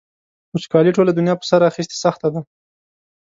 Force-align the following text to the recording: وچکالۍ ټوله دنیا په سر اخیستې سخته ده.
وچکالۍ 0.53 0.91
ټوله 0.97 1.11
دنیا 1.13 1.33
په 1.37 1.45
سر 1.49 1.61
اخیستې 1.69 1.95
سخته 2.03 2.27
ده. 2.33 2.41